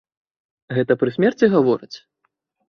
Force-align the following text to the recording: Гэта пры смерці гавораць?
Гэта 0.77 0.97
пры 1.01 1.09
смерці 1.17 1.51
гавораць? 1.53 1.93